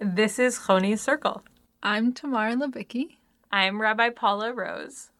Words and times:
This 0.00 0.40
is 0.40 0.58
Choni's 0.58 1.00
Circle. 1.00 1.44
I'm 1.80 2.12
Tamar 2.12 2.54
Levicki. 2.54 3.18
I'm 3.52 3.80
Rabbi 3.80 4.10
Paula 4.10 4.52
Rose. 4.52 5.12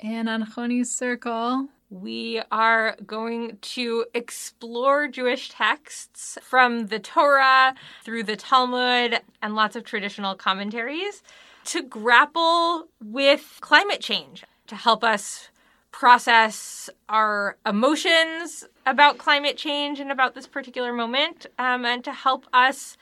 And 0.00 0.28
on 0.28 0.44
Choni's 0.44 0.94
Circle, 0.94 1.68
we 1.88 2.42
are 2.52 2.94
going 3.06 3.56
to 3.62 4.04
explore 4.12 5.08
Jewish 5.08 5.48
texts 5.48 6.36
from 6.42 6.88
the 6.88 6.98
Torah 6.98 7.74
through 8.04 8.24
the 8.24 8.36
Talmud 8.36 9.18
and 9.40 9.54
lots 9.54 9.76
of 9.76 9.84
traditional 9.84 10.34
commentaries 10.34 11.22
to 11.64 11.82
grapple 11.82 12.88
with 13.02 13.56
climate 13.62 14.02
change, 14.02 14.44
to 14.66 14.76
help 14.76 15.02
us 15.02 15.48
process 15.90 16.90
our 17.08 17.56
emotions 17.64 18.66
about 18.84 19.16
climate 19.16 19.56
change 19.56 20.00
and 20.00 20.12
about 20.12 20.34
this 20.34 20.46
particular 20.46 20.92
moment, 20.92 21.46
um, 21.58 21.86
and 21.86 22.04
to 22.04 22.12
help 22.12 22.44
us 22.52 22.98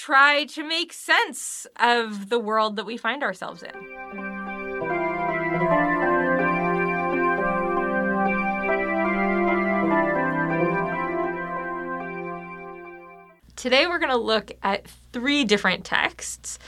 try 0.00 0.44
to 0.44 0.64
make 0.66 0.94
sense 0.94 1.66
of 1.76 2.30
the 2.30 2.38
world 2.38 2.76
that 2.76 2.86
we 2.86 2.96
find 2.96 3.22
ourselves 3.22 3.62
in. 3.62 3.70
Today 13.56 13.86
we're 13.86 13.98
going 13.98 14.08
to 14.08 14.16
look 14.16 14.52
at 14.62 14.88
three 15.12 15.44
different 15.44 15.84
texts, 15.84 16.58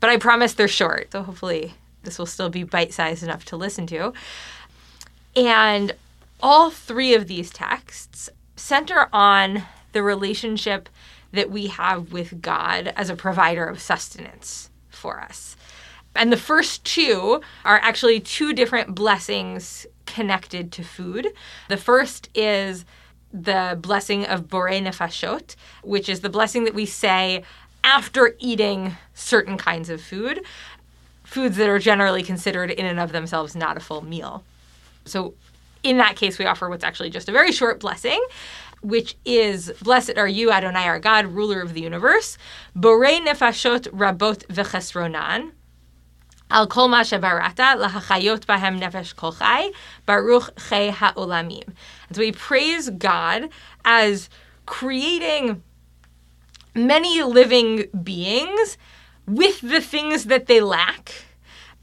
but 0.00 0.10
I 0.10 0.18
promise 0.18 0.52
they're 0.52 0.68
short, 0.68 1.10
so 1.10 1.22
hopefully 1.22 1.72
this 2.02 2.18
will 2.18 2.26
still 2.26 2.50
be 2.50 2.64
bite 2.64 2.92
sized 2.92 3.22
enough 3.22 3.46
to 3.46 3.56
listen 3.56 3.86
to. 3.86 4.12
And 5.34 5.92
all 6.42 6.68
three 6.68 7.14
of 7.14 7.28
these 7.28 7.50
texts 7.50 8.28
center 8.56 9.08
on 9.10 9.62
the 9.92 10.02
relationship 10.02 10.90
that 11.34 11.50
we 11.50 11.66
have 11.66 12.12
with 12.12 12.40
God 12.40 12.92
as 12.96 13.10
a 13.10 13.16
provider 13.16 13.64
of 13.64 13.80
sustenance 13.80 14.70
for 14.88 15.20
us. 15.20 15.56
And 16.16 16.32
the 16.32 16.36
first 16.36 16.84
two 16.84 17.40
are 17.64 17.78
actually 17.78 18.20
two 18.20 18.52
different 18.52 18.94
blessings 18.94 19.86
connected 20.06 20.70
to 20.72 20.84
food. 20.84 21.28
The 21.68 21.76
first 21.76 22.28
is 22.34 22.84
the 23.32 23.76
blessing 23.80 24.24
of 24.24 24.48
Borei 24.48 24.80
Nefashot, 24.80 25.56
which 25.82 26.08
is 26.08 26.20
the 26.20 26.28
blessing 26.28 26.64
that 26.64 26.74
we 26.74 26.86
say 26.86 27.42
after 27.82 28.36
eating 28.38 28.96
certain 29.14 29.58
kinds 29.58 29.90
of 29.90 30.00
food, 30.00 30.40
foods 31.24 31.56
that 31.56 31.68
are 31.68 31.80
generally 31.80 32.22
considered 32.22 32.70
in 32.70 32.86
and 32.86 33.00
of 33.00 33.10
themselves 33.10 33.56
not 33.56 33.76
a 33.76 33.80
full 33.80 34.02
meal. 34.02 34.44
So 35.04 35.34
in 35.82 35.98
that 35.98 36.16
case, 36.16 36.38
we 36.38 36.46
offer 36.46 36.68
what's 36.68 36.84
actually 36.84 37.10
just 37.10 37.28
a 37.28 37.32
very 37.32 37.50
short 37.50 37.80
blessing, 37.80 38.24
which 38.84 39.16
is 39.24 39.72
Blessed 39.82 40.18
are 40.18 40.28
you, 40.28 40.52
Adonai 40.52 40.86
our 40.86 41.00
God, 41.00 41.26
ruler 41.26 41.62
of 41.62 41.74
the 41.74 41.80
universe, 41.80 42.36
Borei 42.76 43.18
Nefashot 43.18 43.88
Rabot 43.88 44.46
V'chesronan, 44.46 45.52
Al 46.50 46.66
kol 46.66 46.88
ma 46.88 47.00
shebarata 47.00 47.82
lahachayot 47.82 48.44
bahem 48.44 48.78
nefesh 48.78 49.16
kol 49.16 49.32
chai 49.32 49.70
baruch 50.04 50.54
chei 50.56 50.90
ha'olamim. 50.90 51.66
And 51.66 52.16
so 52.16 52.20
we 52.20 52.32
praise 52.32 52.90
God 52.90 53.48
as 53.84 54.28
creating 54.66 55.62
many 56.74 57.22
living 57.22 57.86
beings 58.02 58.76
with 59.26 59.60
the 59.62 59.80
things 59.80 60.24
that 60.24 60.46
they 60.46 60.60
lack 60.60 61.24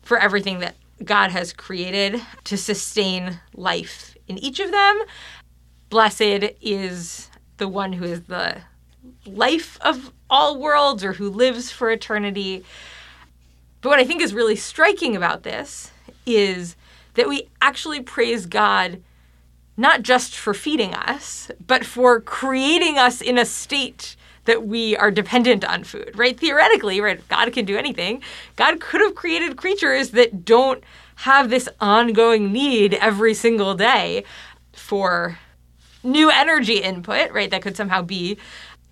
for 0.03 0.19
everything 0.19 0.59
that 0.59 0.75
God 1.03 1.31
has 1.31 1.51
created 1.51 2.21
to 2.43 2.55
sustain 2.55 3.39
life 3.55 4.15
in 4.27 4.37
each 4.37 4.59
of 4.59 4.71
them. 4.71 5.01
Blessed 5.91 6.55
is 6.61 7.29
the 7.57 7.67
one 7.67 7.91
who 7.91 8.05
is 8.05 8.23
the 8.23 8.61
life 9.25 9.77
of 9.81 10.13
all 10.29 10.57
worlds 10.57 11.03
or 11.03 11.11
who 11.11 11.29
lives 11.29 11.69
for 11.69 11.91
eternity. 11.91 12.63
But 13.81 13.89
what 13.89 13.99
I 13.99 14.05
think 14.05 14.21
is 14.21 14.33
really 14.33 14.55
striking 14.55 15.17
about 15.17 15.43
this 15.43 15.91
is 16.25 16.77
that 17.15 17.27
we 17.27 17.49
actually 17.61 18.01
praise 18.01 18.45
God 18.45 19.03
not 19.75 20.01
just 20.01 20.33
for 20.33 20.53
feeding 20.53 20.93
us, 20.93 21.51
but 21.67 21.85
for 21.85 22.21
creating 22.21 22.97
us 22.97 23.19
in 23.19 23.37
a 23.37 23.43
state 23.43 24.15
that 24.45 24.65
we 24.65 24.95
are 24.95 25.11
dependent 25.11 25.65
on 25.65 25.83
food, 25.83 26.17
right? 26.17 26.39
Theoretically, 26.39 27.01
right, 27.01 27.27
God 27.27 27.51
can 27.51 27.65
do 27.65 27.77
anything. 27.77 28.21
God 28.55 28.79
could 28.79 29.01
have 29.01 29.13
created 29.13 29.57
creatures 29.57 30.11
that 30.11 30.45
don't 30.45 30.85
have 31.15 31.49
this 31.49 31.67
ongoing 31.81 32.53
need 32.53 32.93
every 32.93 33.33
single 33.33 33.75
day 33.75 34.23
for 34.71 35.37
new 36.03 36.29
energy 36.29 36.77
input, 36.77 37.31
right? 37.31 37.49
That 37.49 37.61
could 37.61 37.77
somehow 37.77 38.01
be 38.01 38.37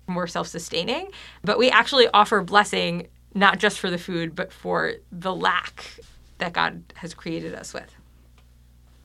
more 0.06 0.26
self 0.26 0.48
sustaining. 0.48 1.10
But 1.42 1.58
we 1.58 1.70
actually 1.70 2.08
offer 2.08 2.42
blessing 2.42 3.08
not 3.34 3.58
just 3.58 3.78
for 3.78 3.90
the 3.90 3.98
food, 3.98 4.34
but 4.34 4.52
for 4.52 4.94
the 5.12 5.34
lack 5.34 6.00
that 6.38 6.52
God 6.52 6.82
has 6.96 7.14
created 7.14 7.54
us 7.54 7.72
with. 7.72 7.94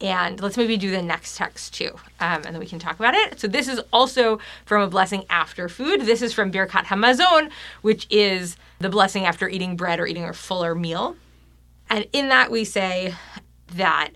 And 0.02 0.42
let's 0.42 0.58
maybe 0.58 0.76
do 0.76 0.92
the 0.92 1.02
next 1.02 1.38
text 1.38 1.74
too, 1.74 1.92
um, 2.20 2.44
and 2.44 2.46
then 2.46 2.60
we 2.60 2.66
can 2.66 2.80
talk 2.80 3.00
about 3.00 3.14
it. 3.14 3.40
So 3.40 3.48
this 3.48 3.70
is 3.70 3.80
also 3.94 4.40
from 4.66 4.82
a 4.82 4.88
blessing 4.88 5.24
after 5.30 5.70
food. 5.70 6.02
This 6.02 6.22
is 6.22 6.34
from 6.34 6.52
Birkat 6.52 6.86
Hamazon, 6.86 7.50
which 7.82 8.06
is 8.10 8.58
the 8.80 8.90
blessing 8.90 9.26
after 9.26 9.48
eating 9.48 9.78
bread 9.78 10.02
or 10.02 10.06
eating 10.06 10.26
a 10.26 10.34
fuller 10.34 10.76
meal. 10.76 11.16
And 11.90 12.08
in 12.12 12.28
that 12.28 12.52
we 12.52 12.66
say 12.66 13.16
that 13.76 14.10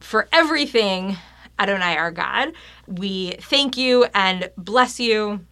for 0.00 0.26
everything, 0.32 1.16
Adonai 1.60 1.96
our 1.96 2.10
God, 2.10 2.52
we 2.86 3.32
thank 3.40 3.76
you 3.76 4.06
and 4.14 4.50
bless 4.56 4.98
you. 4.98 5.46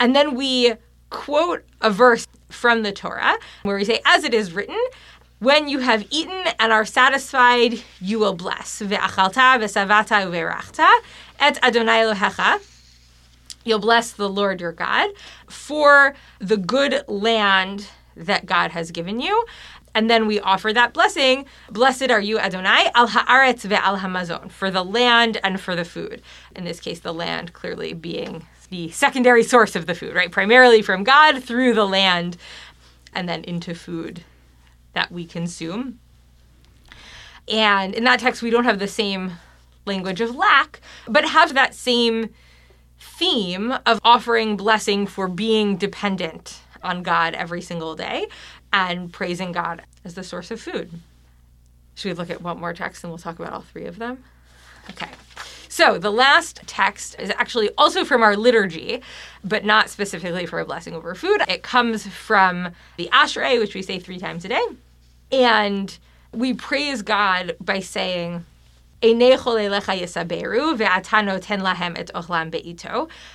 And 0.00 0.16
then 0.16 0.34
we 0.34 0.74
quote 1.10 1.64
a 1.80 1.90
verse 1.90 2.26
from 2.48 2.82
the 2.82 2.92
Torah 2.92 3.36
where 3.62 3.76
we 3.76 3.84
say, 3.84 4.00
as 4.04 4.24
it 4.24 4.34
is 4.34 4.52
written, 4.52 4.78
when 5.38 5.68
you 5.68 5.80
have 5.80 6.06
eaten 6.10 6.44
and 6.58 6.72
are 6.72 6.86
satisfied, 6.86 7.82
you 8.00 8.18
will 8.18 8.34
bless. 8.34 8.80
Ve'achalta 8.80 9.60
ve'savata 9.60 10.88
et 11.38 11.58
Adonai 11.62 12.02
Elohecha. 12.02 12.58
You'll 13.64 13.78
bless 13.78 14.12
the 14.12 14.28
Lord 14.28 14.60
your 14.60 14.72
God 14.72 15.10
for 15.48 16.14
the 16.38 16.56
good 16.56 17.02
land 17.08 17.88
that 18.16 18.46
God 18.46 18.70
has 18.72 18.90
given 18.90 19.20
you. 19.20 19.44
And 19.94 20.10
then 20.10 20.26
we 20.26 20.40
offer 20.40 20.72
that 20.72 20.92
blessing. 20.92 21.46
Blessed 21.70 22.10
are 22.10 22.20
you, 22.20 22.38
Adonai, 22.38 22.90
al 22.94 23.08
haaretz 23.08 23.66
ve'al 23.66 23.98
hamazon, 23.98 24.50
for 24.50 24.70
the 24.70 24.84
land 24.84 25.38
and 25.42 25.58
for 25.58 25.74
the 25.74 25.86
food. 25.86 26.20
In 26.54 26.64
this 26.64 26.80
case, 26.80 27.00
the 27.00 27.14
land 27.14 27.54
clearly 27.54 27.94
being 27.94 28.44
the 28.68 28.90
secondary 28.90 29.42
source 29.42 29.74
of 29.74 29.86
the 29.86 29.94
food, 29.94 30.14
right? 30.14 30.30
Primarily 30.30 30.82
from 30.82 31.02
God 31.02 31.42
through 31.42 31.72
the 31.72 31.86
land 31.86 32.36
and 33.14 33.28
then 33.28 33.42
into 33.44 33.74
food 33.74 34.22
that 34.92 35.10
we 35.10 35.24
consume. 35.24 35.98
And 37.48 37.94
in 37.94 38.04
that 38.04 38.20
text, 38.20 38.42
we 38.42 38.50
don't 38.50 38.64
have 38.64 38.78
the 38.78 38.88
same 38.88 39.32
language 39.86 40.20
of 40.20 40.34
lack, 40.34 40.80
but 41.08 41.24
have 41.24 41.54
that 41.54 41.74
same 41.74 42.30
theme 42.98 43.72
of 43.86 44.00
offering 44.04 44.56
blessing 44.56 45.06
for 45.06 45.28
being 45.28 45.76
dependent 45.76 46.60
on 46.82 47.02
God 47.02 47.34
every 47.34 47.60
single 47.60 47.94
day 47.94 48.26
and 48.72 49.12
praising 49.12 49.52
God 49.52 49.82
as 50.04 50.14
the 50.14 50.22
source 50.22 50.50
of 50.50 50.60
food. 50.60 50.90
Should 51.94 52.10
we 52.10 52.14
look 52.14 52.30
at 52.30 52.42
one 52.42 52.60
more 52.60 52.72
text 52.72 53.04
and 53.04 53.10
we'll 53.10 53.18
talk 53.18 53.38
about 53.38 53.52
all 53.52 53.62
three 53.62 53.86
of 53.86 53.98
them? 53.98 54.22
Okay. 54.90 55.08
So 55.68 55.98
the 55.98 56.10
last 56.10 56.60
text 56.66 57.16
is 57.18 57.30
actually 57.30 57.70
also 57.76 58.04
from 58.04 58.22
our 58.22 58.36
liturgy, 58.36 59.02
but 59.44 59.64
not 59.64 59.90
specifically 59.90 60.46
for 60.46 60.58
a 60.58 60.64
blessing 60.64 60.94
over 60.94 61.14
food. 61.14 61.42
It 61.48 61.62
comes 61.62 62.06
from 62.06 62.70
the 62.96 63.08
Ashrei, 63.12 63.58
which 63.58 63.74
we 63.74 63.82
say 63.82 63.98
three 63.98 64.18
times 64.18 64.44
a 64.44 64.48
day. 64.48 64.64
And 65.32 65.96
we 66.32 66.54
praise 66.54 67.02
God 67.02 67.56
by 67.60 67.80
saying, 67.80 68.44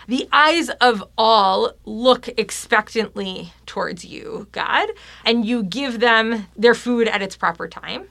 the 0.07 0.29
eyes 0.31 0.69
of 0.81 1.03
all 1.17 1.73
look 1.85 2.27
expectantly 2.29 3.53
towards 3.65 4.03
you, 4.03 4.47
God, 4.51 4.89
and 5.25 5.45
you 5.45 5.63
give 5.63 5.99
them 5.99 6.47
their 6.55 6.73
food 6.73 7.07
at 7.07 7.21
its 7.21 7.35
proper 7.35 7.67
time. 7.67 8.07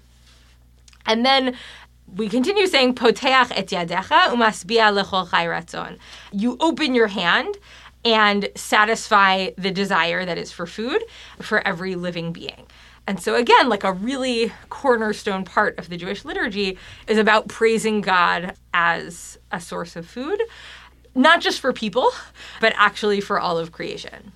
And 1.07 1.27
then 1.27 1.57
we 2.15 2.29
continue 2.29 2.67
saying, 2.67 2.91
et 2.91 2.97
yadecha. 2.97 4.31
You 6.33 6.57
open 6.61 6.95
your 6.95 7.09
hand 7.09 7.57
and 8.05 8.49
satisfy 8.55 9.51
the 9.59 9.71
desire 9.71 10.25
that 10.25 10.39
is 10.39 10.53
for 10.53 10.67
food 10.67 11.03
for 11.41 11.67
every 11.67 11.95
living 11.95 12.33
being. 12.33 12.67
And 13.11 13.21
so, 13.21 13.35
again, 13.35 13.69
like 13.69 13.83
a 13.83 13.93
really 13.93 14.53
cornerstone 14.69 15.45
part 15.45 15.77
of 15.81 15.89
the 15.89 15.97
Jewish 15.97 16.25
liturgy 16.25 16.79
is 17.09 17.19
about 17.19 17.49
praising 17.49 18.03
God 18.03 18.55
as 18.73 19.37
a 19.51 19.61
source 19.61 19.97
of 19.97 20.07
food, 20.07 20.41
not 21.13 21.41
just 21.41 21.59
for 21.59 21.73
people, 21.73 22.13
but 22.61 22.73
actually 22.77 23.21
for 23.21 23.41
all 23.41 23.59
of 23.59 23.73
creation. 23.73 24.31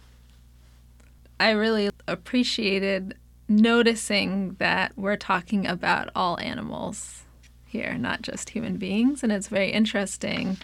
I 1.39 1.51
really 1.51 1.89
appreciated 2.09 3.15
noticing 3.49 4.57
that 4.59 4.91
we're 4.99 5.19
talking 5.19 5.69
about 5.69 6.11
all 6.17 6.41
animals 6.41 7.23
here, 7.65 7.97
not 7.97 8.23
just 8.23 8.51
human 8.51 8.77
beings. 8.77 9.23
And 9.23 9.31
it's 9.31 9.47
very 9.47 9.71
interesting, 9.71 10.57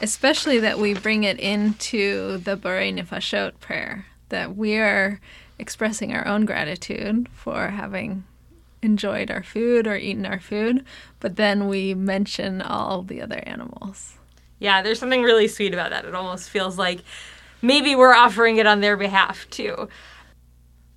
especially 0.00 0.60
that 0.60 0.78
we 0.78 0.94
bring 0.94 1.24
it 1.24 1.40
into 1.40 2.36
the 2.36 2.56
Borei 2.56 2.96
Nefashot 2.96 3.58
prayer 3.58 4.06
that 4.28 4.54
we're 4.54 5.20
expressing 5.58 6.12
our 6.14 6.26
own 6.26 6.44
gratitude 6.44 7.28
for 7.32 7.68
having 7.68 8.24
enjoyed 8.82 9.30
our 9.30 9.42
food 9.42 9.86
or 9.86 9.96
eaten 9.96 10.24
our 10.24 10.40
food, 10.40 10.84
but 11.20 11.36
then 11.36 11.68
we 11.68 11.94
mention 11.94 12.62
all 12.62 13.02
the 13.02 13.20
other 13.20 13.42
animals. 13.44 14.14
Yeah, 14.58 14.82
there's 14.82 14.98
something 14.98 15.22
really 15.22 15.48
sweet 15.48 15.72
about 15.72 15.90
that. 15.90 16.04
It 16.04 16.14
almost 16.14 16.50
feels 16.50 16.78
like 16.78 17.00
maybe 17.62 17.94
we're 17.94 18.14
offering 18.14 18.56
it 18.56 18.66
on 18.66 18.80
their 18.80 18.96
behalf 18.96 19.48
too. 19.50 19.88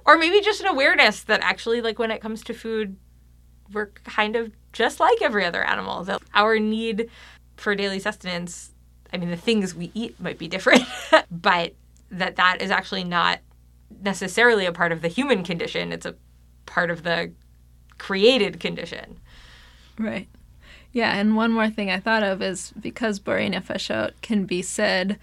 Or 0.06 0.18
maybe 0.18 0.42
just 0.42 0.62
an 0.62 0.68
awareness 0.68 1.22
that 1.24 1.42
actually, 1.42 1.80
like, 1.82 2.00
when 2.00 2.10
it 2.10 2.22
comes 2.22 2.44
to 2.46 2.54
food, 2.54 2.98
we're 3.72 3.88
kind 4.04 4.36
of 4.36 4.52
just 4.74 5.00
like 5.00 5.22
every 5.22 5.46
other 5.46 5.64
animal. 5.64 6.04
That 6.04 6.22
our 6.34 6.58
need 6.58 7.10
for 7.56 7.76
daily 7.76 8.00
sustenance, 8.00 8.72
I 9.14 9.18
mean, 9.18 9.30
the 9.30 9.38
things 9.38 9.76
we 9.76 9.92
eat 9.94 10.20
might 10.20 10.40
be 10.40 10.48
different, 10.48 10.84
but 11.32 11.76
that 12.10 12.36
that 12.38 12.62
is 12.62 12.72
actually 12.72 13.04
not 13.04 13.40
necessarily 14.02 14.66
a 14.66 14.72
part 14.72 14.92
of 14.92 15.02
the 15.02 15.08
human 15.08 15.44
condition. 15.44 15.92
It's 15.92 16.06
a 16.06 16.16
part 16.66 16.90
of 16.92 17.04
the 17.04 17.32
created 17.98 18.60
condition. 18.60 19.20
Right. 19.98 20.28
Yeah, 20.92 21.16
and 21.16 21.36
one 21.36 21.52
more 21.52 21.70
thing 21.70 21.90
I 21.90 22.00
thought 22.00 22.24
of 22.24 22.42
is 22.42 22.74
because 22.80 23.20
Borei 23.20 23.54
Nefashot 23.54 24.14
can 24.22 24.46
be 24.46 24.62
said 24.62 25.18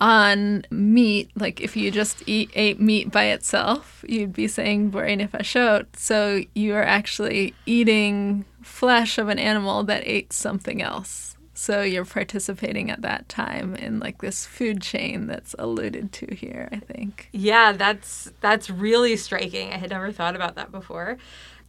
on 0.00 0.64
meat, 0.70 1.30
like 1.36 1.60
if 1.60 1.76
you 1.76 1.90
just 1.90 2.22
eat 2.26 2.50
ate 2.54 2.80
meat 2.80 3.10
by 3.10 3.26
itself, 3.26 4.04
you'd 4.06 4.32
be 4.32 4.48
saying 4.48 4.90
Borei 4.90 5.16
Nefashot. 5.20 5.96
So 5.96 6.42
you 6.54 6.74
are 6.74 6.82
actually 6.82 7.54
eating 7.66 8.44
flesh 8.62 9.18
of 9.18 9.28
an 9.28 9.38
animal 9.38 9.84
that 9.84 10.02
ate 10.04 10.32
something 10.32 10.82
else. 10.82 11.36
So 11.62 11.82
you're 11.82 12.04
participating 12.04 12.90
at 12.90 13.02
that 13.02 13.28
time 13.28 13.76
in 13.76 14.00
like 14.00 14.20
this 14.20 14.44
food 14.44 14.82
chain 14.82 15.28
that's 15.28 15.54
alluded 15.60 16.10
to 16.14 16.34
here, 16.34 16.68
I 16.72 16.78
think. 16.78 17.28
Yeah, 17.30 17.70
that's 17.70 18.32
that's 18.40 18.68
really 18.68 19.14
striking. 19.14 19.72
I 19.72 19.76
had 19.76 19.90
never 19.90 20.10
thought 20.10 20.34
about 20.34 20.56
that 20.56 20.72
before. 20.72 21.18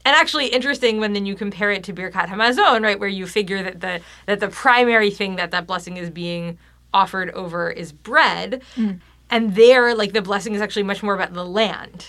And 0.04 0.16
actually 0.16 0.48
interesting 0.48 1.00
when 1.00 1.14
then 1.14 1.28
you 1.28 1.36
compare 1.36 1.70
it 1.70 1.84
to 1.84 1.94
Birkat 1.94 2.26
Hamazon, 2.26 2.82
right, 2.82 3.00
where 3.00 3.08
you 3.08 3.28
figure 3.28 3.62
that 3.62 3.82
the 3.82 4.02
that 4.26 4.40
the 4.40 4.48
primary 4.48 5.12
thing 5.12 5.36
that 5.36 5.52
that 5.52 5.68
blessing 5.68 5.98
is 5.98 6.10
being 6.10 6.58
offered 6.92 7.30
over 7.30 7.70
is 7.70 7.92
bread. 7.92 8.64
Mm. 8.76 9.00
And 9.30 9.54
there, 9.54 9.94
like 9.94 10.14
the 10.14 10.24
blessing 10.24 10.56
is 10.56 10.62
actually 10.64 10.82
much 10.82 11.04
more 11.04 11.14
about 11.14 11.36
the 11.36 11.46
land, 11.46 12.08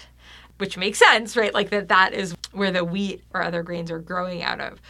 which 0.56 0.78
makes 0.78 0.98
sense, 0.98 1.36
right? 1.36 1.52
Like 1.52 1.68
that 1.68 1.88
that 1.88 2.14
is 2.14 2.34
where 2.52 2.70
the 2.70 2.82
wheat 2.82 3.22
or 3.34 3.42
other 3.42 3.62
grains 3.62 3.90
are 3.90 3.98
growing 3.98 4.42
out 4.42 4.60
of. 4.60 4.80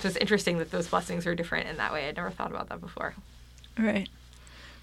So 0.00 0.08
it's 0.08 0.16
interesting 0.16 0.58
that 0.58 0.70
those 0.70 0.88
blessings 0.88 1.26
are 1.26 1.34
different 1.34 1.68
in 1.68 1.76
that 1.78 1.92
way. 1.92 2.08
I'd 2.08 2.16
never 2.16 2.30
thought 2.30 2.50
about 2.50 2.68
that 2.68 2.80
before. 2.80 3.14
Right. 3.78 4.08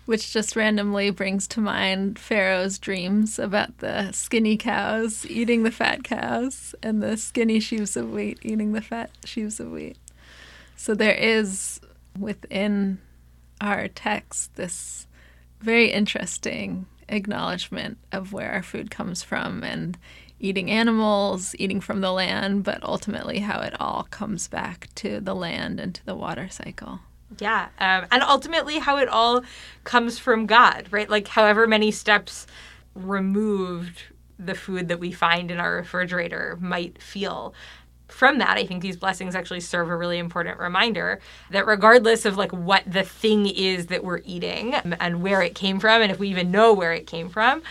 Which 0.06 0.34
just 0.34 0.56
randomly 0.56 1.12
brings 1.12 1.48
to 1.50 1.62
mind 1.62 2.20
Pharaoh's 2.20 2.78
dreams 2.78 3.40
about 3.40 3.78
the 3.78 4.12
skinny 4.12 4.58
cows 4.58 5.26
eating 5.26 5.64
the 5.64 5.72
fat 5.72 6.04
cows 6.04 6.76
and 6.84 7.02
the 7.02 7.16
skinny 7.16 7.60
sheaves 7.60 7.96
of 7.96 8.12
wheat 8.12 8.40
eating 8.42 8.74
the 8.74 8.82
fat 8.82 9.12
sheaves 9.24 9.60
of 9.60 9.72
wheat. 9.72 9.98
So 10.76 10.94
there 10.94 11.14
is 11.14 11.80
within 12.20 13.00
our 13.62 13.88
text 13.88 14.56
this 14.56 15.08
very 15.62 15.92
interesting 15.92 16.86
acknowledgement 17.08 17.98
of 18.12 18.34
where 18.34 18.52
our 18.52 18.64
food 18.64 18.92
comes 18.92 19.24
from 19.24 19.64
and 19.64 19.98
eating 20.44 20.70
animals, 20.70 21.56
eating 21.58 21.80
from 21.80 22.02
the 22.02 22.12
land, 22.12 22.64
but 22.64 22.84
ultimately 22.84 23.40
how 23.40 23.62
it 23.62 23.74
all 23.80 24.06
comes 24.12 24.48
back 24.48 24.90
to 24.96 25.22
the 25.22 25.34
land 25.34 25.80
and 25.80 25.96
to 25.96 26.06
the 26.06 26.14
water 26.14 26.50
cycle. 26.50 27.00
Yeah. 27.40 27.70
Um, 27.80 28.06
and 28.12 28.22
ultimately 28.22 28.78
how 28.78 28.98
it 28.98 29.08
all 29.08 29.44
comes 29.86 30.20
from 30.20 30.46
God, 30.46 30.88
right? 30.92 31.10
Like, 31.10 31.30
however 31.30 31.66
many 31.66 31.92
steps 31.92 32.46
removed 32.94 34.04
the 34.38 34.54
food 34.54 34.90
that 34.90 35.00
we 35.00 35.14
find 35.14 35.50
in 35.50 35.60
our 35.60 35.76
refrigerator 35.78 36.58
might 36.60 37.02
feel 37.02 37.56
from 38.14 38.38
that, 38.38 38.58
I 38.58 38.66
think 38.66 38.82
these 38.82 38.96
blessings 38.96 39.36
actually 39.36 39.62
serve 39.62 39.90
a 39.90 39.98
really 39.98 40.20
important 40.20 40.60
reminder 40.60 41.20
that 41.50 41.66
regardless 41.66 42.26
of 42.26 42.38
like 42.38 42.52
what 42.52 42.84
the 42.86 43.04
thing 43.04 43.48
is 43.48 43.88
that 43.88 44.04
we're 44.04 44.22
eating 44.24 44.76
and 44.76 45.24
where 45.24 45.42
it 45.42 45.56
came 45.56 45.80
from, 45.80 46.02
and 46.02 46.12
if 46.12 46.20
we 46.20 46.30
even 46.30 46.52
know 46.52 46.74
where 46.74 46.94
it 46.94 47.08
came 47.08 47.28
from, 47.28 47.64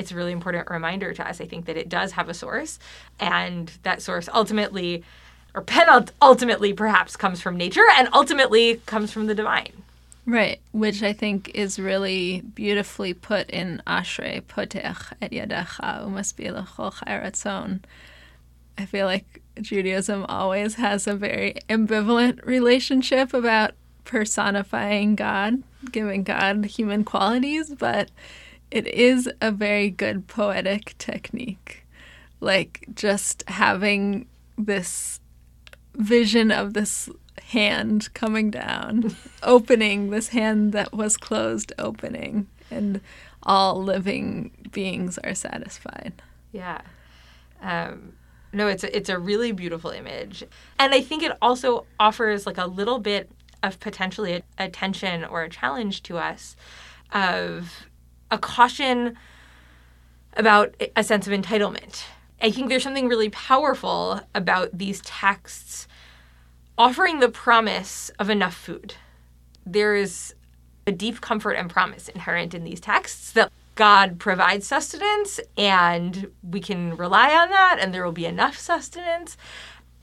it's 0.00 0.10
a 0.10 0.16
really 0.16 0.32
important 0.32 0.68
reminder 0.70 1.12
to 1.12 1.28
us, 1.28 1.40
I 1.40 1.44
think, 1.44 1.66
that 1.66 1.76
it 1.76 1.88
does 1.88 2.12
have 2.12 2.28
a 2.28 2.34
source. 2.34 2.78
And 3.20 3.70
that 3.82 4.02
source 4.02 4.28
ultimately, 4.32 5.04
or 5.54 5.62
penult 5.62 6.10
ultimately 6.20 6.72
perhaps 6.72 7.16
comes 7.16 7.40
from 7.40 7.56
nature 7.56 7.84
and 7.96 8.08
ultimately 8.12 8.80
comes 8.86 9.12
from 9.12 9.26
the 9.26 9.34
divine. 9.34 9.72
Right, 10.26 10.60
which 10.72 11.02
I 11.02 11.12
think 11.12 11.50
is 11.54 11.78
really 11.78 12.42
beautifully 12.54 13.14
put 13.14 13.50
in 13.50 13.82
Ashrei 13.86 14.42
Potech 14.42 15.12
et 15.20 15.30
Yadecha 15.32 16.04
Umasbilecho 16.04 16.92
Chayratzon. 16.94 17.80
I 18.78 18.86
feel 18.86 19.06
like 19.06 19.42
Judaism 19.60 20.24
always 20.28 20.76
has 20.76 21.06
a 21.06 21.14
very 21.14 21.56
ambivalent 21.68 22.44
relationship 22.46 23.34
about 23.34 23.72
personifying 24.04 25.16
God, 25.16 25.62
giving 25.90 26.22
God 26.22 26.64
human 26.64 27.04
qualities, 27.04 27.74
but 27.74 28.10
it 28.70 28.86
is 28.86 29.28
a 29.40 29.50
very 29.50 29.90
good 29.90 30.26
poetic 30.26 30.96
technique. 30.98 31.86
Like 32.40 32.86
just 32.94 33.44
having 33.48 34.26
this 34.56 35.20
vision 35.94 36.50
of 36.50 36.74
this 36.74 37.08
hand 37.42 38.12
coming 38.14 38.50
down, 38.50 39.16
opening 39.42 40.10
this 40.10 40.28
hand 40.28 40.72
that 40.72 40.92
was 40.92 41.16
closed, 41.16 41.72
opening, 41.78 42.46
and 42.70 43.00
all 43.42 43.82
living 43.82 44.68
beings 44.70 45.18
are 45.18 45.34
satisfied. 45.34 46.22
Yeah. 46.52 46.80
Um, 47.60 48.14
no, 48.52 48.68
it's 48.68 48.84
a, 48.84 48.96
it's 48.96 49.08
a 49.08 49.18
really 49.18 49.52
beautiful 49.52 49.90
image, 49.90 50.42
and 50.78 50.92
I 50.92 51.00
think 51.02 51.22
it 51.22 51.32
also 51.40 51.86
offers 52.00 52.46
like 52.46 52.58
a 52.58 52.66
little 52.66 52.98
bit 52.98 53.30
of 53.62 53.78
potentially 53.78 54.32
a, 54.32 54.42
a 54.58 54.68
tension 54.68 55.24
or 55.24 55.42
a 55.42 55.48
challenge 55.48 56.02
to 56.04 56.18
us 56.18 56.56
of 57.12 57.86
a 58.30 58.38
caution 58.38 59.16
about 60.36 60.74
a 60.96 61.02
sense 61.02 61.26
of 61.26 61.32
entitlement. 61.32 62.04
I 62.40 62.50
think 62.50 62.68
there's 62.68 62.82
something 62.82 63.08
really 63.08 63.30
powerful 63.30 64.20
about 64.34 64.78
these 64.78 65.00
texts 65.02 65.86
offering 66.78 67.20
the 67.20 67.28
promise 67.28 68.10
of 68.18 68.30
enough 68.30 68.54
food. 68.54 68.94
There 69.66 69.94
is 69.94 70.34
a 70.86 70.92
deep 70.92 71.20
comfort 71.20 71.52
and 71.52 71.68
promise 71.68 72.08
inherent 72.08 72.54
in 72.54 72.64
these 72.64 72.80
texts 72.80 73.32
that 73.32 73.52
God 73.74 74.18
provides 74.18 74.66
sustenance 74.66 75.40
and 75.56 76.30
we 76.42 76.60
can 76.60 76.96
rely 76.96 77.34
on 77.34 77.50
that 77.50 77.78
and 77.80 77.92
there 77.92 78.04
will 78.04 78.12
be 78.12 78.26
enough 78.26 78.58
sustenance. 78.58 79.36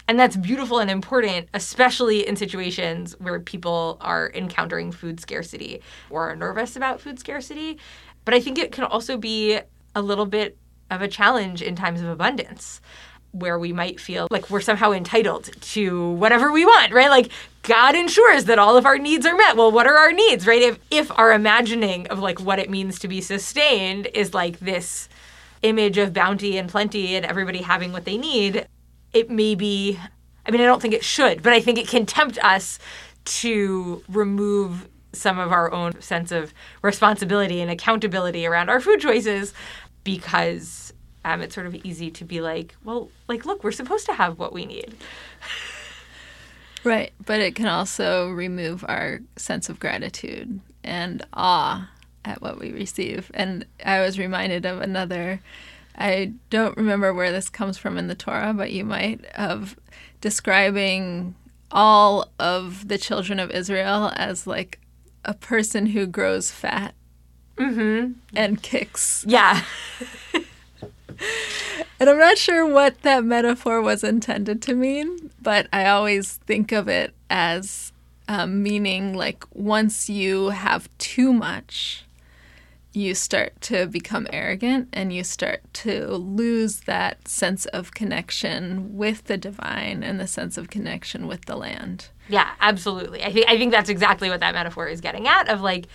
And 0.07 0.17
that's 0.17 0.37
beautiful 0.37 0.79
and 0.79 0.89
important, 0.89 1.49
especially 1.53 2.25
in 2.25 2.37
situations 2.37 3.13
where 3.19 3.39
people 3.41 3.97
are 3.99 4.31
encountering 4.33 4.91
food 4.91 5.19
scarcity 5.19 5.81
or 6.09 6.31
are 6.31 6.35
nervous 6.35 6.77
about 6.77 7.01
food 7.01 7.19
scarcity. 7.19 7.77
But 8.27 8.33
I 8.33 8.41
think 8.41 8.59
it 8.59 8.73
can 8.73 8.83
also 8.83 9.15
be 9.15 9.57
a 9.95 10.01
little 10.01 10.25
bit 10.25 10.57
of 10.91 11.01
a 11.01 11.07
challenge 11.07 11.61
in 11.61 11.77
times 11.77 12.01
of 12.01 12.09
abundance 12.09 12.81
where 13.31 13.57
we 13.57 13.71
might 13.71 14.01
feel 14.01 14.27
like 14.29 14.49
we're 14.49 14.59
somehow 14.59 14.91
entitled 14.91 15.49
to 15.61 16.09
whatever 16.11 16.51
we 16.51 16.65
want, 16.65 16.91
right? 16.91 17.09
Like 17.09 17.31
God 17.61 17.95
ensures 17.95 18.43
that 18.43 18.59
all 18.59 18.75
of 18.75 18.85
our 18.85 18.97
needs 18.97 19.25
are 19.25 19.37
met. 19.37 19.55
Well, 19.55 19.71
what 19.71 19.87
are 19.87 19.95
our 19.95 20.11
needs, 20.11 20.45
right? 20.45 20.61
If 20.61 20.77
if 20.91 21.09
our 21.17 21.31
imagining 21.31 22.05
of 22.07 22.19
like 22.19 22.41
what 22.41 22.59
it 22.59 22.69
means 22.69 22.99
to 22.99 23.07
be 23.07 23.21
sustained 23.21 24.09
is 24.13 24.33
like 24.33 24.59
this 24.59 25.07
image 25.61 25.97
of 25.97 26.11
bounty 26.11 26.57
and 26.57 26.67
plenty 26.67 27.15
and 27.15 27.25
everybody 27.25 27.61
having 27.61 27.93
what 27.93 28.03
they 28.03 28.17
need, 28.17 28.67
it 29.13 29.29
may 29.29 29.55
be 29.55 29.97
I 30.45 30.51
mean, 30.51 30.59
I 30.59 30.65
don't 30.65 30.81
think 30.81 30.93
it 30.93 31.05
should, 31.05 31.43
but 31.43 31.53
I 31.53 31.61
think 31.61 31.77
it 31.77 31.87
can 31.87 32.05
tempt 32.05 32.39
us 32.43 32.77
to 33.23 34.03
remove 34.09 34.89
some 35.17 35.39
of 35.39 35.51
our 35.51 35.71
own 35.71 36.01
sense 36.01 36.31
of 36.31 36.53
responsibility 36.81 37.61
and 37.61 37.71
accountability 37.71 38.45
around 38.45 38.69
our 38.69 38.79
food 38.79 38.99
choices 38.99 39.53
because 40.03 40.93
um, 41.25 41.41
it's 41.41 41.53
sort 41.53 41.67
of 41.67 41.75
easy 41.75 42.09
to 42.11 42.23
be 42.23 42.39
like, 42.39 42.75
well, 42.83 43.09
like, 43.27 43.45
look, 43.45 43.63
we're 43.63 43.71
supposed 43.71 44.05
to 44.05 44.13
have 44.13 44.39
what 44.39 44.53
we 44.53 44.65
need. 44.65 44.95
Right. 46.83 47.11
But 47.25 47.41
it 47.41 47.55
can 47.55 47.67
also 47.67 48.29
remove 48.29 48.85
our 48.87 49.19
sense 49.35 49.67
of 49.67 49.77
gratitude 49.77 50.61
and 50.85 51.25
awe 51.33 51.89
at 52.23 52.41
what 52.41 52.59
we 52.59 52.71
receive. 52.71 53.29
And 53.33 53.65
I 53.83 53.99
was 53.99 54.17
reminded 54.17 54.65
of 54.65 54.79
another, 54.79 55.41
I 55.97 56.33
don't 56.49 56.77
remember 56.77 57.13
where 57.13 57.31
this 57.31 57.49
comes 57.49 57.77
from 57.77 57.97
in 57.97 58.07
the 58.07 58.15
Torah, 58.15 58.53
but 58.53 58.71
you 58.71 58.85
might, 58.85 59.25
of 59.35 59.75
describing 60.21 61.35
all 61.71 62.31
of 62.39 62.87
the 62.87 62.97
children 62.97 63.39
of 63.39 63.51
Israel 63.51 64.11
as 64.15 64.47
like 64.47 64.79
a 65.27 65.33
person 65.33 65.87
who 65.87 66.07
grows 66.07 66.49
fat 66.49 66.95
mm-hmm. 67.57 68.13
and 68.35 68.63
kicks. 68.63 69.25
Yeah. 69.27 69.63
and 71.99 72.09
I'm 72.09 72.17
not 72.17 72.37
sure 72.37 72.65
what 72.65 73.01
that 73.01 73.23
metaphor 73.23 73.81
was 73.81 74.03
intended 74.03 74.61
to 74.63 74.73
mean, 74.73 75.31
but 75.41 75.67
I 75.73 75.87
always 75.87 76.35
think 76.47 76.71
of 76.71 76.87
it 76.87 77.13
as 77.29 77.91
um, 78.27 78.63
meaning 78.63 79.13
like 79.13 79.43
once 79.53 80.09
you 80.09 80.49
have 80.49 80.89
too 80.97 81.33
much, 81.33 82.05
you 82.93 83.13
start 83.13 83.59
to 83.61 83.85
become 83.85 84.27
arrogant 84.31 84.89
and 84.91 85.13
you 85.13 85.23
start 85.23 85.61
to 85.71 86.15
lose 86.15 86.81
that 86.81 87.27
sense 87.27 87.65
of 87.67 87.93
connection 87.93 88.97
with 88.97 89.25
the 89.25 89.37
divine 89.37 90.03
and 90.03 90.19
the 90.19 90.27
sense 90.27 90.57
of 90.57 90.69
connection 90.69 91.27
with 91.27 91.45
the 91.45 91.55
land. 91.55 92.09
Yeah, 92.29 92.49
absolutely. 92.59 93.23
I 93.23 93.31
think 93.31 93.45
I 93.47 93.57
think 93.57 93.71
that's 93.71 93.89
exactly 93.89 94.29
what 94.29 94.39
that 94.41 94.53
metaphor 94.53 94.87
is 94.87 95.01
getting 95.01 95.27
at 95.27 95.49
of 95.49 95.61
like 95.61 95.87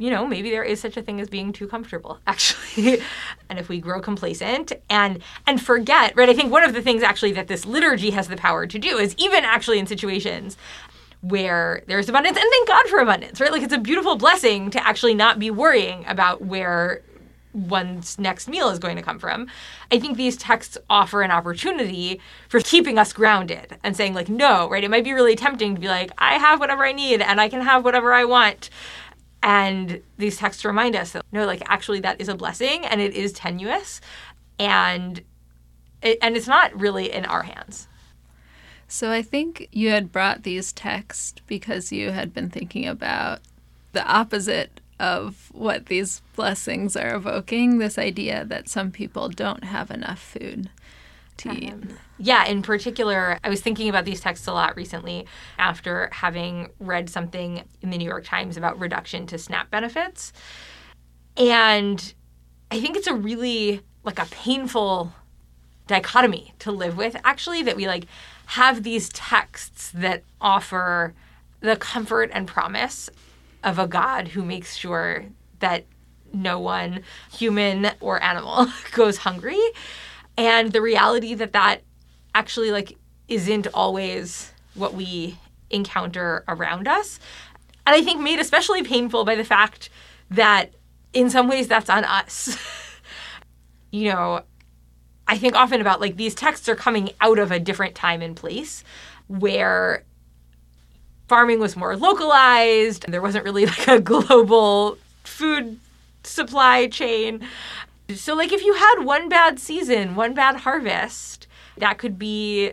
you 0.00 0.10
know, 0.10 0.24
maybe 0.26 0.50
there 0.50 0.62
is 0.62 0.80
such 0.80 0.96
a 0.96 1.02
thing 1.02 1.20
as 1.20 1.28
being 1.28 1.52
too 1.52 1.66
comfortable, 1.66 2.20
actually. 2.26 3.02
and 3.50 3.58
if 3.58 3.68
we 3.68 3.80
grow 3.80 4.00
complacent 4.00 4.72
and 4.88 5.20
and 5.46 5.60
forget, 5.60 6.14
right? 6.16 6.28
I 6.28 6.34
think 6.34 6.52
one 6.52 6.62
of 6.64 6.72
the 6.72 6.82
things 6.82 7.02
actually 7.02 7.32
that 7.32 7.48
this 7.48 7.66
liturgy 7.66 8.10
has 8.10 8.28
the 8.28 8.36
power 8.36 8.66
to 8.66 8.78
do 8.78 8.96
is 8.96 9.14
even 9.18 9.44
actually 9.44 9.78
in 9.78 9.86
situations 9.86 10.56
where 11.20 11.82
there's 11.88 12.08
abundance 12.08 12.36
and 12.36 12.46
thank 12.48 12.68
God 12.68 12.86
for 12.86 13.00
abundance, 13.00 13.40
right? 13.40 13.50
Like 13.50 13.62
it's 13.62 13.72
a 13.72 13.78
beautiful 13.78 14.14
blessing 14.16 14.70
to 14.70 14.86
actually 14.86 15.14
not 15.14 15.40
be 15.40 15.50
worrying 15.50 16.04
about 16.06 16.42
where 16.42 17.02
one's 17.66 18.18
next 18.18 18.48
meal 18.48 18.68
is 18.68 18.78
going 18.78 18.96
to 18.96 19.02
come 19.02 19.18
from. 19.18 19.48
I 19.90 19.98
think 19.98 20.16
these 20.16 20.36
texts 20.36 20.78
offer 20.88 21.22
an 21.22 21.30
opportunity 21.30 22.20
for 22.48 22.60
keeping 22.60 22.98
us 22.98 23.12
grounded 23.12 23.76
and 23.82 23.96
saying, 23.96 24.14
like, 24.14 24.28
no, 24.28 24.68
right? 24.68 24.84
It 24.84 24.90
might 24.90 25.04
be 25.04 25.12
really 25.12 25.36
tempting 25.36 25.74
to 25.74 25.80
be 25.80 25.88
like, 25.88 26.10
I 26.18 26.34
have 26.34 26.60
whatever 26.60 26.84
I 26.84 26.92
need 26.92 27.20
and 27.20 27.40
I 27.40 27.48
can 27.48 27.60
have 27.62 27.84
whatever 27.84 28.12
I 28.12 28.24
want. 28.24 28.70
And 29.42 30.02
these 30.16 30.36
texts 30.36 30.64
remind 30.64 30.96
us 30.96 31.12
that 31.12 31.24
no, 31.32 31.46
like 31.46 31.62
actually 31.66 32.00
that 32.00 32.20
is 32.20 32.28
a 32.28 32.34
blessing 32.34 32.84
and 32.84 33.00
it 33.00 33.14
is 33.14 33.32
tenuous 33.32 34.00
and 34.58 35.22
it, 36.02 36.18
and 36.20 36.36
it's 36.36 36.48
not 36.48 36.78
really 36.78 37.12
in 37.12 37.24
our 37.24 37.42
hands. 37.42 37.88
So 38.88 39.12
I 39.12 39.22
think 39.22 39.68
you 39.70 39.90
had 39.90 40.10
brought 40.10 40.42
these 40.42 40.72
texts 40.72 41.34
because 41.46 41.92
you 41.92 42.10
had 42.10 42.32
been 42.32 42.48
thinking 42.48 42.86
about 42.86 43.40
the 43.92 44.04
opposite 44.06 44.80
of 45.00 45.50
what 45.52 45.86
these 45.86 46.22
blessings 46.34 46.96
are 46.96 47.14
evoking 47.14 47.78
this 47.78 47.98
idea 47.98 48.44
that 48.44 48.68
some 48.68 48.90
people 48.90 49.28
don't 49.28 49.64
have 49.64 49.90
enough 49.90 50.20
food 50.20 50.70
to 51.38 51.52
eat. 51.52 51.72
Um, 51.72 51.98
yeah, 52.18 52.46
in 52.46 52.62
particular, 52.62 53.38
I 53.44 53.48
was 53.48 53.60
thinking 53.60 53.88
about 53.88 54.04
these 54.04 54.20
texts 54.20 54.46
a 54.46 54.52
lot 54.52 54.76
recently 54.76 55.26
after 55.56 56.08
having 56.12 56.70
read 56.80 57.08
something 57.08 57.62
in 57.80 57.90
the 57.90 57.98
New 57.98 58.04
York 58.04 58.24
Times 58.24 58.56
about 58.56 58.78
reduction 58.78 59.26
to 59.28 59.38
SNAP 59.38 59.70
benefits. 59.70 60.32
And 61.36 62.12
I 62.70 62.80
think 62.80 62.96
it's 62.96 63.06
a 63.06 63.14
really 63.14 63.80
like 64.02 64.18
a 64.18 64.26
painful 64.26 65.12
dichotomy 65.86 66.54
to 66.58 66.72
live 66.72 66.96
with 66.96 67.16
actually 67.24 67.62
that 67.62 67.76
we 67.76 67.86
like 67.86 68.04
have 68.46 68.82
these 68.82 69.08
texts 69.10 69.90
that 69.92 70.22
offer 70.40 71.14
the 71.60 71.76
comfort 71.76 72.30
and 72.32 72.46
promise 72.46 73.08
of 73.64 73.78
a 73.78 73.86
God 73.86 74.28
who 74.28 74.44
makes 74.44 74.76
sure 74.76 75.24
that 75.60 75.84
no 76.32 76.58
one, 76.58 77.02
human 77.32 77.90
or 78.00 78.22
animal, 78.22 78.66
goes 78.92 79.18
hungry. 79.18 79.60
And 80.36 80.72
the 80.72 80.82
reality 80.82 81.34
that 81.34 81.52
that 81.52 81.82
actually 82.34 82.70
like 82.70 82.96
isn't 83.28 83.66
always 83.74 84.52
what 84.74 84.94
we 84.94 85.38
encounter 85.70 86.44
around 86.48 86.88
us. 86.88 87.18
And 87.86 87.96
I 87.96 88.02
think 88.02 88.20
made 88.20 88.38
especially 88.38 88.82
painful 88.82 89.24
by 89.24 89.34
the 89.34 89.44
fact 89.44 89.90
that 90.30 90.72
in 91.12 91.30
some 91.30 91.48
ways 91.48 91.68
that's 91.68 91.90
on 91.90 92.04
us. 92.04 92.56
you 93.90 94.12
know, 94.12 94.42
I 95.26 95.36
think 95.38 95.54
often 95.54 95.80
about 95.80 96.00
like 96.00 96.16
these 96.16 96.34
texts 96.34 96.68
are 96.68 96.76
coming 96.76 97.10
out 97.20 97.38
of 97.38 97.50
a 97.50 97.58
different 97.58 97.94
time 97.94 98.22
and 98.22 98.36
place 98.36 98.84
where 99.26 100.04
farming 101.28 101.60
was 101.60 101.76
more 101.76 101.96
localized 101.96 103.04
and 103.04 103.14
there 103.14 103.22
wasn't 103.22 103.44
really 103.44 103.66
like 103.66 103.88
a 103.88 104.00
global 104.00 104.98
food 105.24 105.78
supply 106.24 106.88
chain. 106.88 107.46
So 108.14 108.34
like 108.34 108.52
if 108.52 108.64
you 108.64 108.74
had 108.74 109.04
one 109.04 109.28
bad 109.28 109.58
season, 109.58 110.16
one 110.16 110.34
bad 110.34 110.56
harvest, 110.56 111.46
that 111.76 111.98
could 111.98 112.18
be 112.18 112.72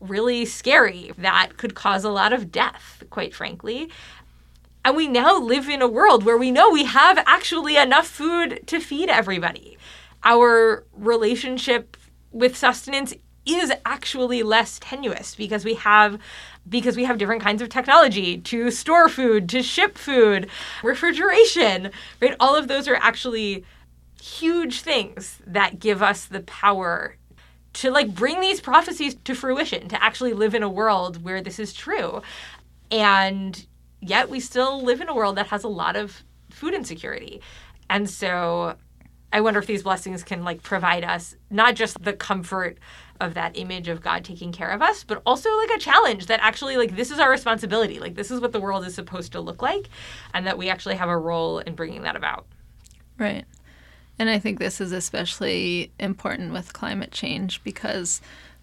really 0.00 0.44
scary. 0.46 1.12
That 1.18 1.56
could 1.56 1.74
cause 1.74 2.04
a 2.04 2.10
lot 2.10 2.32
of 2.32 2.50
death, 2.50 3.02
quite 3.10 3.34
frankly. 3.34 3.90
And 4.84 4.96
we 4.96 5.08
now 5.08 5.38
live 5.38 5.68
in 5.68 5.82
a 5.82 5.88
world 5.88 6.24
where 6.24 6.38
we 6.38 6.50
know 6.50 6.70
we 6.70 6.84
have 6.84 7.18
actually 7.26 7.76
enough 7.76 8.06
food 8.06 8.62
to 8.66 8.80
feed 8.80 9.10
everybody 9.10 9.76
our 10.22 10.84
relationship 10.94 11.96
with 12.30 12.56
sustenance 12.56 13.14
is 13.46 13.72
actually 13.84 14.42
less 14.42 14.78
tenuous 14.78 15.34
because 15.34 15.64
we 15.64 15.74
have 15.74 16.18
because 16.68 16.96
we 16.96 17.04
have 17.04 17.18
different 17.18 17.42
kinds 17.42 17.62
of 17.62 17.68
technology 17.68 18.38
to 18.38 18.70
store 18.70 19.08
food, 19.08 19.48
to 19.48 19.62
ship 19.62 19.96
food, 19.96 20.48
refrigeration, 20.82 21.90
right? 22.20 22.36
All 22.38 22.54
of 22.54 22.68
those 22.68 22.86
are 22.86 22.96
actually 22.96 23.64
huge 24.20 24.82
things 24.82 25.38
that 25.46 25.80
give 25.80 26.02
us 26.02 26.26
the 26.26 26.40
power 26.40 27.16
to 27.72 27.90
like 27.90 28.14
bring 28.14 28.40
these 28.40 28.60
prophecies 28.60 29.14
to 29.24 29.34
fruition, 29.34 29.88
to 29.88 30.02
actually 30.02 30.34
live 30.34 30.54
in 30.54 30.62
a 30.62 30.68
world 30.68 31.24
where 31.24 31.40
this 31.40 31.58
is 31.58 31.72
true. 31.72 32.20
And 32.90 33.66
yet 34.00 34.28
we 34.28 34.40
still 34.40 34.82
live 34.82 35.00
in 35.00 35.08
a 35.08 35.14
world 35.14 35.36
that 35.36 35.48
has 35.48 35.64
a 35.64 35.68
lot 35.68 35.96
of 35.96 36.22
food 36.50 36.74
insecurity. 36.74 37.40
And 37.88 38.08
so 38.10 38.76
I 39.32 39.40
wonder 39.40 39.60
if 39.60 39.66
these 39.66 39.82
blessings 39.82 40.24
can 40.24 40.44
like 40.44 40.62
provide 40.62 41.04
us 41.04 41.36
not 41.50 41.74
just 41.76 42.02
the 42.02 42.12
comfort 42.12 42.78
of 43.20 43.34
that 43.34 43.56
image 43.56 43.88
of 43.88 44.00
God 44.00 44.24
taking 44.24 44.50
care 44.50 44.70
of 44.70 44.82
us, 44.82 45.04
but 45.04 45.22
also 45.24 45.54
like 45.58 45.70
a 45.70 45.78
challenge 45.78 46.26
that 46.26 46.40
actually 46.42 46.76
like 46.76 46.96
this 46.96 47.10
is 47.10 47.18
our 47.18 47.30
responsibility. 47.30 48.00
Like 48.00 48.14
this 48.14 48.30
is 48.30 48.40
what 48.40 48.52
the 48.52 48.60
world 48.60 48.84
is 48.86 48.94
supposed 48.94 49.32
to 49.32 49.40
look 49.40 49.62
like 49.62 49.88
and 50.34 50.46
that 50.46 50.58
we 50.58 50.68
actually 50.68 50.96
have 50.96 51.08
a 51.08 51.18
role 51.18 51.58
in 51.60 51.74
bringing 51.74 52.02
that 52.02 52.16
about. 52.16 52.46
Right. 53.18 53.44
And 54.18 54.28
I 54.28 54.38
think 54.38 54.58
this 54.58 54.80
is 54.80 54.92
especially 54.92 55.92
important 55.98 56.52
with 56.52 56.72
climate 56.72 57.12
change 57.12 57.62
because 57.62 58.20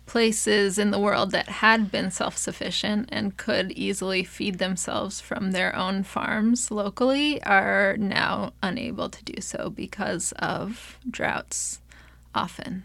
places 0.07 0.79
in 0.79 0.89
the 0.89 0.99
world 0.99 1.31
that 1.31 1.49
had 1.49 1.91
been 1.91 2.09
self 2.09 2.35
sufficient 2.37 3.07
and 3.11 3.37
could 3.37 3.71
easily 3.73 4.23
feed 4.23 4.57
themselves 4.57 5.21
from 5.21 5.51
their 5.51 5.75
own 5.75 6.01
farms 6.01 6.71
locally 6.71 7.43
are 7.43 7.95
now 7.97 8.53
unable 8.63 9.09
to 9.09 9.23
do 9.23 9.39
so 9.41 9.69
because 9.69 10.31
of 10.39 10.97
droughts 11.09 11.79
often. 12.33 12.83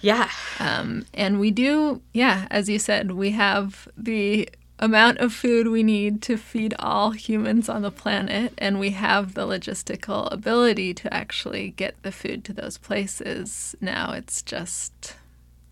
Yeah. 0.00 0.30
Um, 0.60 1.06
and 1.12 1.40
we 1.40 1.50
do, 1.50 2.02
yeah, 2.12 2.46
as 2.50 2.68
you 2.68 2.78
said, 2.78 3.12
we 3.12 3.30
have 3.30 3.88
the 3.96 4.48
amount 4.78 5.18
of 5.18 5.32
food 5.32 5.68
we 5.68 5.82
need 5.82 6.20
to 6.20 6.36
feed 6.36 6.74
all 6.78 7.12
humans 7.12 7.68
on 7.68 7.82
the 7.82 7.90
planet, 7.90 8.52
and 8.58 8.78
we 8.78 8.90
have 8.90 9.34
the 9.34 9.46
logistical 9.46 10.30
ability 10.30 10.92
to 10.94 11.12
actually 11.12 11.70
get 11.70 11.94
the 12.02 12.12
food 12.12 12.44
to 12.44 12.52
those 12.52 12.76
places. 12.76 13.74
Now 13.80 14.12
it's 14.12 14.42
just 14.42 15.14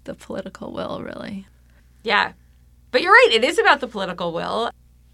the 0.04 0.14
political 0.14 0.73
will, 0.73 1.02
really. 1.02 1.47
Yeah. 2.02 2.32
But 2.90 3.02
you're 3.02 3.12
right, 3.12 3.30
it 3.32 3.44
is 3.44 3.59
about 3.59 3.80
the 3.80 3.88
political 3.88 4.32
will. 4.32 4.71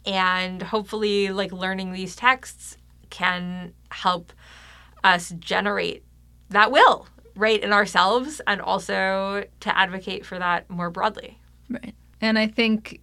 And 0.07 0.63
hopefully, 0.63 1.31
like 1.31 1.53
learning 1.53 1.93
these 1.93 2.17
texts 2.17 2.77
can 3.11 3.73
help 3.91 4.33
us 5.05 5.33
generate 5.39 6.05
that 6.51 6.73
will, 6.73 7.07
right, 7.35 7.63
in 7.63 7.73
ourselves 7.73 8.41
and 8.47 8.61
also 8.61 9.45
to 9.61 9.79
advocate 9.79 10.25
for 10.25 10.39
that 10.39 10.69
more 10.71 10.91
broadly. 10.91 11.39
Right. 11.69 11.95
And 12.21 12.39
I 12.39 12.47
think 12.47 13.01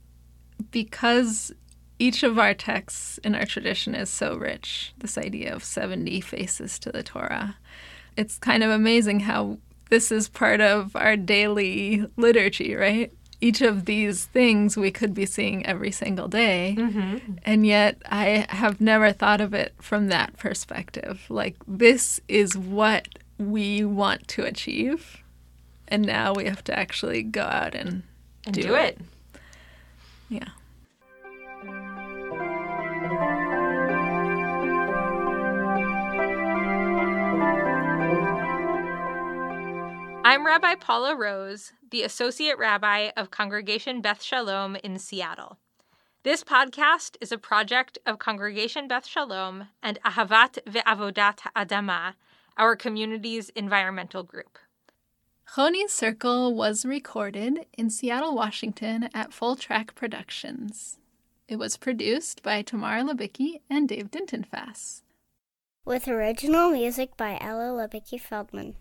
because 0.71 1.53
each 1.99 2.23
of 2.23 2.37
our 2.37 2.53
texts 2.53 3.17
in 3.19 3.35
our 3.35 3.45
tradition 3.45 3.95
is 3.95 4.09
so 4.09 4.35
rich, 4.35 4.93
this 4.97 5.17
idea 5.17 5.53
of 5.53 5.63
70 5.63 6.21
faces 6.21 6.77
to 6.79 6.91
the 6.91 7.03
Torah, 7.03 7.57
it's 8.17 8.37
kind 8.37 8.63
of 8.63 8.71
amazing 8.71 9.21
how 9.21 9.57
this 9.89 10.11
is 10.11 10.27
part 10.27 10.61
of 10.61 10.95
our 10.95 11.15
daily 11.15 12.05
liturgy, 12.17 12.75
right? 12.75 13.11
Each 13.41 13.61
of 13.61 13.85
these 13.85 14.25
things 14.25 14.77
we 14.77 14.91
could 14.91 15.13
be 15.13 15.25
seeing 15.25 15.65
every 15.65 15.91
single 15.91 16.27
day. 16.27 16.75
Mm-hmm. 16.77 17.35
And 17.43 17.65
yet, 17.67 18.01
I 18.09 18.45
have 18.49 18.81
never 18.81 19.11
thought 19.11 19.41
of 19.41 19.53
it 19.53 19.75
from 19.79 20.07
that 20.07 20.37
perspective. 20.37 21.25
Like, 21.29 21.55
this 21.67 22.19
is 22.27 22.57
what 22.57 23.07
we 23.37 23.83
want 23.83 24.27
to 24.29 24.43
achieve. 24.43 25.21
And 25.87 26.03
now 26.03 26.33
we 26.33 26.45
have 26.45 26.63
to 26.63 26.77
actually 26.77 27.21
go 27.21 27.43
out 27.43 27.75
and, 27.75 28.03
and 28.45 28.55
do, 28.55 28.63
do 28.63 28.75
it. 28.75 28.97
it. 28.99 29.39
Yeah. 30.29 30.47
I'm 40.27 40.43
Rabbi 40.43 40.73
Paula 40.73 41.15
Rose, 41.15 41.71
the 41.91 42.01
Associate 42.01 42.57
Rabbi 42.57 43.11
of 43.15 43.29
Congregation 43.29 44.01
Beth 44.01 44.23
Shalom 44.23 44.75
in 44.77 44.97
Seattle. 44.97 45.59
This 46.23 46.43
podcast 46.43 47.15
is 47.21 47.31
a 47.31 47.37
project 47.37 47.99
of 48.07 48.17
Congregation 48.17 48.87
Beth 48.87 49.05
Shalom 49.05 49.67
and 49.83 49.99
Ahavat 50.03 50.57
Ve'avodat 50.65 51.41
Adama, 51.55 52.15
our 52.57 52.75
community's 52.75 53.49
environmental 53.49 54.23
group. 54.23 54.57
Choni's 55.55 55.93
Circle 55.93 56.55
was 56.55 56.87
recorded 56.87 57.67
in 57.77 57.91
Seattle, 57.91 58.33
Washington 58.33 59.11
at 59.13 59.31
Full 59.31 59.55
Track 59.55 59.93
Productions. 59.93 60.97
It 61.47 61.57
was 61.57 61.77
produced 61.77 62.41
by 62.41 62.63
Tamar 62.63 63.01
Labicki 63.01 63.61
and 63.69 63.87
Dave 63.87 64.09
Dintenfass. 64.09 65.03
with 65.85 66.07
original 66.07 66.71
music 66.71 67.15
by 67.15 67.37
Ella 67.39 67.87
Lebicki 67.87 68.19
Feldman. 68.19 68.73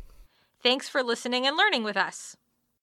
Thanks 0.65 0.89
for 0.89 1.05
listening 1.05 1.47
and 1.47 1.57
learning 1.57 1.85
with 1.85 1.97
us. 1.97 2.37